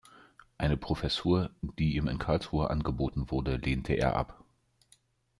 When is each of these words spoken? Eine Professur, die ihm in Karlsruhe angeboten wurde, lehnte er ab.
Eine 0.57 0.77
Professur, 0.77 1.51
die 1.77 1.95
ihm 1.95 2.07
in 2.07 2.17
Karlsruhe 2.17 2.71
angeboten 2.71 3.29
wurde, 3.29 3.57
lehnte 3.57 3.93
er 3.93 4.15
ab. 4.15 4.43